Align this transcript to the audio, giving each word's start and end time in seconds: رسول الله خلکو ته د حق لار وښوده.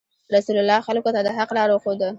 رسول 0.35 0.55
الله 0.61 0.79
خلکو 0.87 1.09
ته 1.15 1.19
د 1.23 1.27
حق 1.37 1.51
لار 1.57 1.69
وښوده. 1.71 2.09